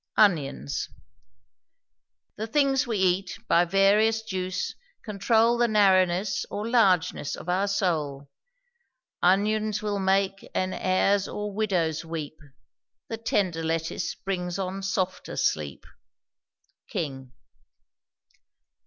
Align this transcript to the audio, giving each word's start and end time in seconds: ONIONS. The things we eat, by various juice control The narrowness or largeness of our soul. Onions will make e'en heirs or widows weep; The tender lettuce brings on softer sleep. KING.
ONIONS. 0.17 0.89
The 2.35 2.47
things 2.47 2.87
we 2.87 2.97
eat, 2.97 3.37
by 3.47 3.65
various 3.65 4.23
juice 4.23 4.73
control 5.05 5.59
The 5.59 5.67
narrowness 5.67 6.43
or 6.49 6.67
largeness 6.67 7.35
of 7.35 7.47
our 7.47 7.67
soul. 7.67 8.31
Onions 9.21 9.83
will 9.83 9.99
make 9.99 10.41
e'en 10.55 10.73
heirs 10.73 11.27
or 11.27 11.53
widows 11.53 12.03
weep; 12.03 12.39
The 13.09 13.17
tender 13.17 13.61
lettuce 13.63 14.15
brings 14.15 14.57
on 14.57 14.81
softer 14.81 15.37
sleep. 15.37 15.85
KING. 16.89 17.33